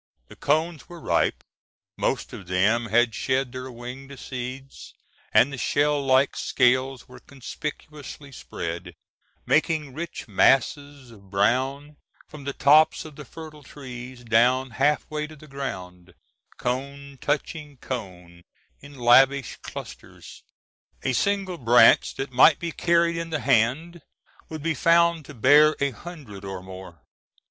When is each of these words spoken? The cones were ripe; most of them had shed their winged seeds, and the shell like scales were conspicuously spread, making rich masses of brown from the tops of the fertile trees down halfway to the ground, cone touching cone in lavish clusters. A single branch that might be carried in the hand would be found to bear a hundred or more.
The 0.29 0.35
cones 0.35 0.89
were 0.89 0.99
ripe; 0.99 1.43
most 1.95 2.33
of 2.33 2.47
them 2.47 2.87
had 2.87 3.13
shed 3.13 3.51
their 3.51 3.71
winged 3.71 4.17
seeds, 4.17 4.95
and 5.31 5.53
the 5.53 5.59
shell 5.59 6.03
like 6.03 6.35
scales 6.35 7.07
were 7.07 7.19
conspicuously 7.19 8.31
spread, 8.31 8.95
making 9.45 9.93
rich 9.93 10.27
masses 10.27 11.11
of 11.11 11.29
brown 11.29 11.97
from 12.27 12.45
the 12.45 12.53
tops 12.53 13.05
of 13.05 13.15
the 13.15 13.25
fertile 13.25 13.61
trees 13.61 14.23
down 14.23 14.71
halfway 14.71 15.27
to 15.27 15.35
the 15.35 15.45
ground, 15.47 16.15
cone 16.57 17.19
touching 17.21 17.77
cone 17.77 18.41
in 18.79 18.97
lavish 18.97 19.57
clusters. 19.61 20.41
A 21.03 21.13
single 21.13 21.59
branch 21.59 22.15
that 22.15 22.31
might 22.31 22.57
be 22.57 22.71
carried 22.71 23.17
in 23.17 23.29
the 23.29 23.41
hand 23.41 24.01
would 24.49 24.63
be 24.63 24.73
found 24.73 25.25
to 25.25 25.35
bear 25.35 25.75
a 25.79 25.91
hundred 25.91 26.43
or 26.43 26.63
more. 26.63 27.03